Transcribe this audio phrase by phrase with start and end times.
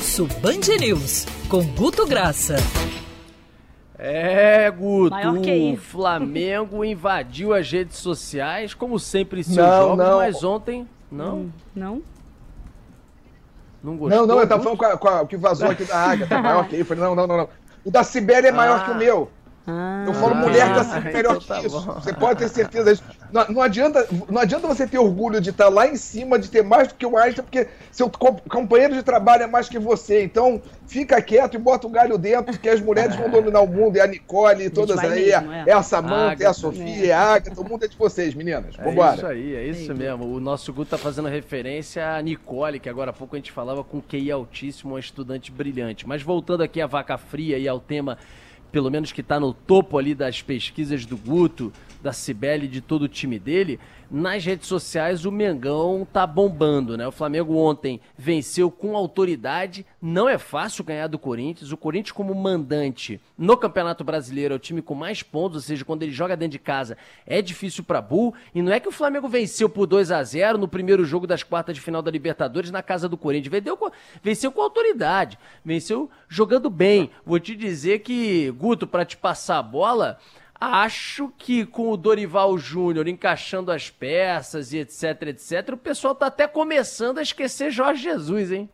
[0.00, 2.56] Pulso Band News, com Guto Graça.
[3.98, 10.16] É, Guto, o Flamengo invadiu as redes sociais, como sempre em seus não, jogos, não.
[10.16, 11.36] mas ontem, não?
[11.36, 12.02] Hum, não?
[13.84, 14.20] Não gostou?
[14.20, 16.26] Não, não, eu tava falando com, a, com a, o que vazou aqui da Águia,
[16.26, 17.48] tá maior que eu falei, não, não, não, não.
[17.84, 18.84] O da Sibéria é maior ah.
[18.86, 19.30] que o meu.
[19.66, 21.80] Ah, eu falo mulher tá sempre melhor então tá que isso.
[21.80, 21.92] Bom.
[21.94, 23.04] Você pode ter certeza disso.
[23.30, 26.62] Não, não, adianta, não adianta você ter orgulho de estar lá em cima, de ter
[26.62, 28.10] mais do que o Einstein, porque seu
[28.48, 30.24] companheiro de trabalho é mais que você.
[30.24, 33.96] Então, fica quieto e bota o galho dentro, que as mulheres vão dominar o mundo.
[33.96, 35.26] É a Nicole, e todas aí.
[35.26, 35.64] Mesmo, é.
[35.68, 35.72] é.
[35.72, 37.12] a Samanta, é a Sofia, é.
[37.12, 37.60] a Agatha.
[37.60, 38.74] O mundo é de vocês, meninas.
[38.76, 39.12] É Vambora.
[39.12, 40.24] É isso aí, é isso mesmo.
[40.24, 43.84] O nosso Guto tá fazendo referência a Nicole, que agora há pouco a gente falava
[43.84, 46.08] com QI altíssimo, uma estudante brilhante.
[46.08, 48.18] Mas voltando aqui à vaca fria e ao tema
[48.70, 53.02] pelo menos que está no topo ali das pesquisas do Guto, da Cibele, de todo
[53.02, 53.78] o time dele,
[54.10, 57.06] nas redes sociais o Mengão tá bombando, né?
[57.06, 59.86] O Flamengo ontem venceu com autoridade.
[60.02, 61.70] Não é fácil ganhar do Corinthians.
[61.70, 65.84] O Corinthians, como mandante no Campeonato Brasileiro, é o time com mais pontos, ou seja,
[65.84, 68.34] quando ele joga dentro de casa, é difícil para Bull.
[68.52, 71.44] E não é que o Flamengo venceu por 2 a 0 no primeiro jogo das
[71.44, 73.52] quartas de final da Libertadores na casa do Corinthians.
[73.52, 73.90] Venceu com,
[74.24, 77.10] venceu com autoridade, venceu jogando bem.
[77.24, 80.18] Vou te dizer que, Guto, para te passar a bola.
[80.60, 86.26] Acho que com o Dorival Júnior encaixando as peças e etc, etc, o pessoal tá
[86.26, 88.68] até começando a esquecer Jorge Jesus, hein?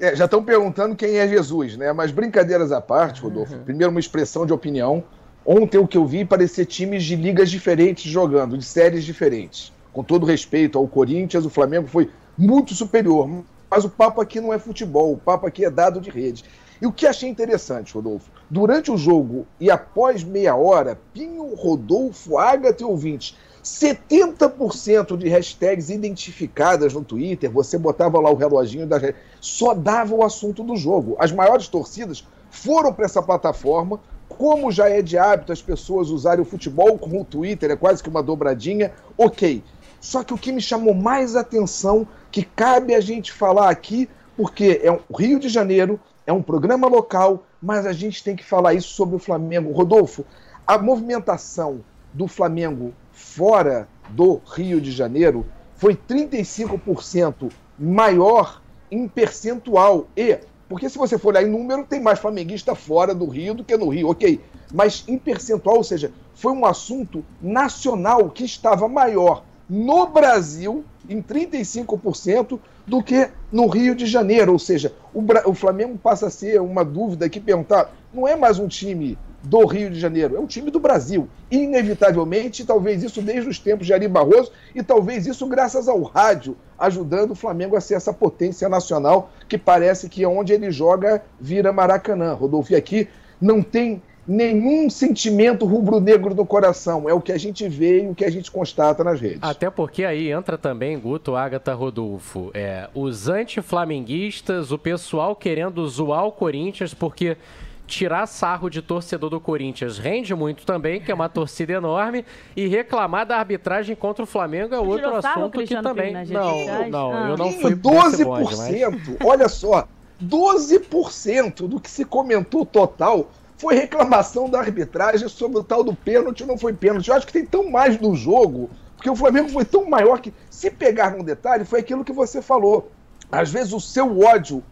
[0.00, 1.92] É, já estão perguntando quem é Jesus, né?
[1.92, 3.54] Mas brincadeiras à parte, Rodolfo.
[3.54, 3.64] Uhum.
[3.64, 5.02] Primeiro, uma expressão de opinião.
[5.44, 9.72] Ontem o que eu vi parecia times de ligas diferentes jogando, de séries diferentes.
[9.92, 12.08] Com todo respeito ao Corinthians, o Flamengo foi
[12.38, 13.28] muito superior.
[13.68, 16.44] Mas o papo aqui não é futebol, o papo aqui é dado de rede.
[16.82, 22.36] E o que achei interessante, Rodolfo, durante o jogo e após meia hora, Pinho, Rodolfo,
[22.38, 28.98] Agatha e ouvintes, 70% de hashtags identificadas no Twitter, você botava lá o reloginho da
[29.40, 31.14] só dava o assunto do jogo.
[31.20, 36.42] As maiores torcidas foram para essa plataforma, como já é de hábito as pessoas usarem
[36.42, 39.62] o futebol com o Twitter, é quase que uma dobradinha, ok.
[40.00, 44.80] Só que o que me chamou mais atenção, que cabe a gente falar aqui, porque
[44.82, 48.74] é o Rio de Janeiro, é um programa local, mas a gente tem que falar
[48.74, 49.72] isso sobre o Flamengo.
[49.72, 50.24] Rodolfo,
[50.66, 51.80] a movimentação
[52.12, 55.46] do Flamengo fora do Rio de Janeiro
[55.76, 60.06] foi 35% maior em percentual.
[60.16, 60.38] E,
[60.68, 63.76] porque se você for olhar em número, tem mais flamenguista fora do Rio do que
[63.76, 64.40] no Rio, ok.
[64.72, 71.22] Mas em percentual, ou seja, foi um assunto nacional que estava maior no Brasil, em
[71.22, 74.52] 35%, do que no Rio de Janeiro.
[74.52, 78.58] Ou seja, o, o Flamengo passa a ser uma dúvida que perguntar: não é mais
[78.58, 81.26] um time do Rio de Janeiro, é um time do Brasil.
[81.50, 86.54] Inevitavelmente, talvez isso desde os tempos de Ari Barroso, e talvez isso graças ao rádio,
[86.78, 91.72] ajudando o Flamengo a ser essa potência nacional que parece que onde ele joga vira
[91.72, 92.34] Maracanã.
[92.34, 93.08] Rodolfo, e aqui
[93.40, 97.08] não tem nenhum sentimento rubro-negro no coração.
[97.08, 99.40] É o que a gente vê e o que a gente constata nas redes.
[99.42, 106.26] Até porque aí entra também, Guto, Agatha, Rodolfo, é, os anti-flamenguistas, o pessoal querendo zoar
[106.26, 107.36] o Corinthians, porque
[107.84, 112.24] tirar sarro de torcedor do Corinthians rende muito também, que é uma torcida enorme,
[112.56, 116.14] e reclamar da arbitragem contra o Flamengo é Você outro assunto que também...
[116.26, 117.28] Não, não, ah.
[117.28, 119.16] eu não fui 12%, bonde, mas...
[119.22, 119.86] olha só,
[120.24, 123.28] 12% do que se comentou total
[123.62, 127.06] foi reclamação da arbitragem sobre o tal do pênalti não foi pênalti.
[127.06, 130.34] Eu acho que tem tão mais do jogo, porque o Flamengo foi tão maior que,
[130.50, 132.90] se pegar num detalhe, foi aquilo que você falou.
[133.30, 134.64] Às vezes o seu ódio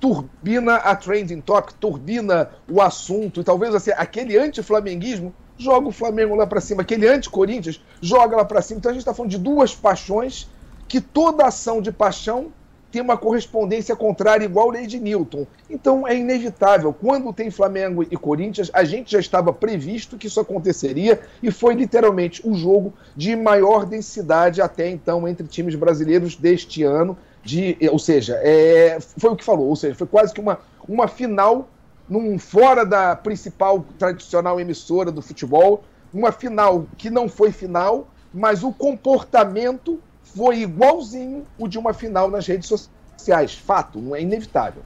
[0.00, 6.34] turbina a trending topic, turbina o assunto, e talvez assim, aquele anti-flamenguismo joga o Flamengo
[6.34, 8.78] lá para cima, aquele anti-Corinthians joga lá para cima.
[8.78, 10.48] Então a gente está falando de duas paixões
[10.88, 12.50] que toda ação de paixão
[12.90, 15.46] tem uma correspondência contrária igual lei de Newton.
[15.68, 16.92] Então é inevitável.
[16.92, 21.74] Quando tem Flamengo e Corinthians, a gente já estava previsto que isso aconteceria e foi
[21.74, 27.16] literalmente o jogo de maior densidade até então entre times brasileiros deste ano.
[27.44, 31.08] De, ou seja, é, foi o que falou, ou seja, foi quase que uma, uma
[31.08, 31.68] final
[32.08, 38.62] num fora da principal tradicional emissora do futebol, uma final que não foi final, mas
[38.62, 40.00] o comportamento
[40.34, 43.54] foi igualzinho o de uma final nas redes sociais.
[43.54, 44.82] Fato, não é inevitável.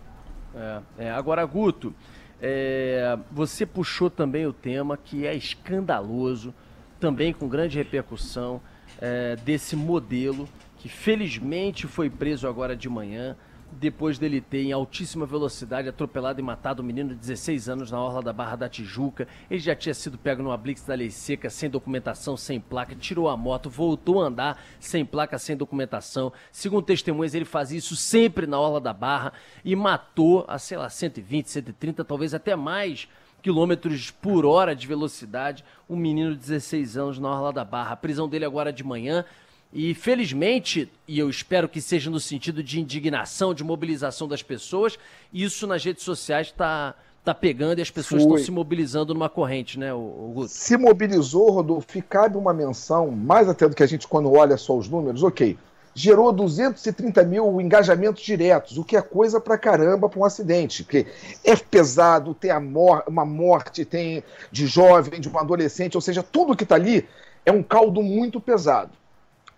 [0.54, 1.10] É, é.
[1.10, 1.94] Agora, Guto,
[2.40, 6.54] é, você puxou também o tema que é escandaloso,
[6.98, 8.60] também com grande repercussão,
[9.00, 10.48] é, desse modelo
[10.78, 13.36] que felizmente foi preso agora de manhã
[13.72, 18.00] depois dele ter em altíssima velocidade atropelado e matado um menino de 16 anos na
[18.00, 19.26] orla da Barra da Tijuca.
[19.50, 23.28] Ele já tinha sido pego numa blitz da lei seca, sem documentação, sem placa, tirou
[23.28, 26.32] a moto, voltou a andar sem placa, sem documentação.
[26.50, 29.32] Segundo testemunhas, ele fazia isso sempre na orla da Barra
[29.64, 33.08] e matou a, sei lá, 120, 130, talvez até mais
[33.42, 37.92] quilômetros por hora de velocidade, um menino de 16 anos na orla da Barra.
[37.92, 39.24] A prisão dele agora de manhã
[39.72, 44.98] e felizmente, e eu espero que seja no sentido de indignação, de mobilização das pessoas,
[45.32, 49.78] isso nas redes sociais está tá pegando e as pessoas estão se mobilizando numa corrente,
[49.78, 50.48] né, o, Guto?
[50.48, 54.56] Se mobilizou, Rodolfo, e cabe uma menção, mais até do que a gente quando olha
[54.56, 55.56] só os números, ok.
[55.94, 60.84] Gerou 230 mil engajamentos diretos, o que é coisa pra caramba para um acidente.
[60.84, 61.06] Porque
[61.44, 66.56] é pesado, tem mor uma morte, tem de jovem, de um adolescente, ou seja, tudo
[66.56, 67.06] que está ali
[67.44, 69.01] é um caldo muito pesado.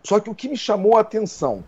[0.07, 1.65] Só que o que me chamou a atenção,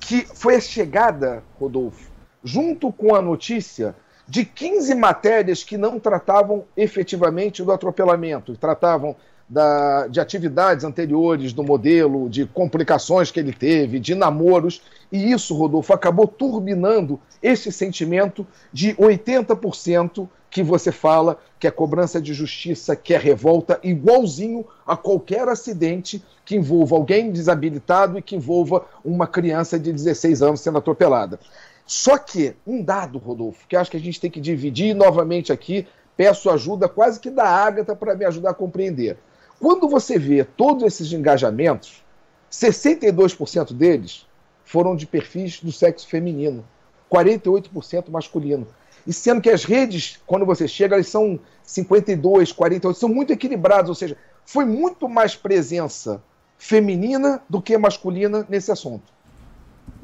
[0.00, 2.10] que foi a chegada, Rodolfo,
[2.42, 3.94] junto com a notícia
[4.28, 9.14] de 15 matérias que não tratavam efetivamente do atropelamento, tratavam
[9.48, 14.82] da, de atividades anteriores do modelo, de complicações que ele teve, de namoros,
[15.12, 22.18] e isso, Rodolfo, acabou turbinando esse sentimento de 80% que você fala que é cobrança
[22.18, 28.36] de justiça, que é revolta, igualzinho a qualquer acidente que envolva alguém desabilitado e que
[28.36, 31.38] envolva uma criança de 16 anos sendo atropelada.
[31.84, 35.86] Só que, um dado, Rodolfo, que acho que a gente tem que dividir novamente aqui,
[36.16, 39.18] peço ajuda quase que da Ágata para me ajudar a compreender.
[39.60, 42.02] Quando você vê todos esses engajamentos,
[42.50, 44.26] 62% deles
[44.64, 46.64] foram de perfis do sexo feminino,
[47.12, 48.66] 48% masculino.
[49.06, 53.88] E sendo que as redes, quando você chega, elas são 52, 48, são muito equilibradas,
[53.88, 56.22] ou seja, foi muito mais presença
[56.58, 59.15] feminina do que masculina nesse assunto.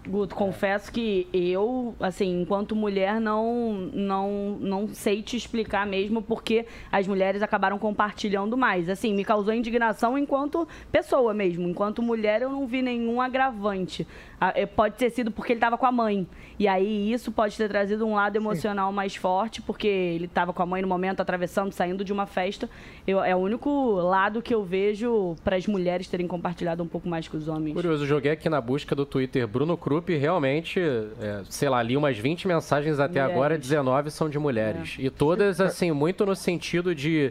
[0.04, 6.66] Guto, confesso que eu, assim, enquanto mulher, não, não, não sei te explicar mesmo porque
[6.90, 8.88] as mulheres acabaram compartilhando mais.
[8.88, 11.68] Assim, me causou indignação enquanto pessoa mesmo.
[11.68, 14.04] Enquanto mulher, eu não vi nenhum agravante.
[14.40, 16.26] Ah, é, pode ter sido porque ele estava com a mãe.
[16.58, 18.96] E aí isso pode ter trazido um lado emocional Sim.
[18.96, 22.68] mais forte, porque ele estava com a mãe no momento, atravessando, saindo de uma festa.
[23.06, 27.08] Eu, é o único lado que eu vejo para as mulheres terem compartilhado um pouco
[27.08, 27.74] mais com os homens.
[27.74, 32.16] Curioso, joguei aqui na busca do Twitter Bruno Krupp realmente, é, sei lá, li umas
[32.16, 33.36] 20 mensagens até mulheres.
[33.36, 34.96] agora, 19 são de mulheres.
[34.98, 35.02] É.
[35.02, 37.30] E todas, assim, muito no sentido de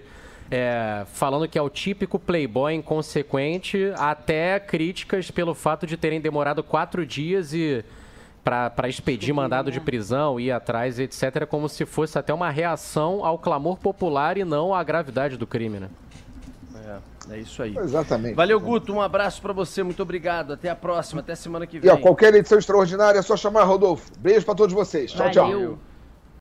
[0.52, 6.62] é, falando que é o típico playboy inconsequente, até críticas pelo fato de terem demorado
[6.62, 7.84] quatro dias e
[8.44, 9.86] para expedir mandado de né?
[9.86, 14.74] prisão, ir atrás, etc., como se fosse até uma reação ao clamor popular e não
[14.74, 15.90] à gravidade do crime, né?
[16.80, 17.78] É, é isso aí.
[17.78, 18.36] Exatamente.
[18.36, 18.94] Valeu, Guto.
[18.94, 19.84] Um abraço para você.
[19.84, 20.54] Muito obrigado.
[20.54, 21.22] Até a próxima.
[21.22, 21.90] Até semana que vem.
[21.90, 24.12] E ó, qualquer edição extraordinária é só chamar Rodolfo.
[24.20, 25.12] Beijo para todos vocês.
[25.12, 25.70] Tchau, Valeu.
[25.76, 25.91] tchau.